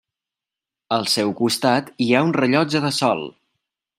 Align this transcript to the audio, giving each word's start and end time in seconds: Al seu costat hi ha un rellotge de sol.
Al 0.97 1.05
seu 1.15 1.33
costat 1.41 1.93
hi 2.05 2.09
ha 2.21 2.25
un 2.31 2.35
rellotge 2.39 2.83
de 2.87 2.93
sol. 3.03 3.25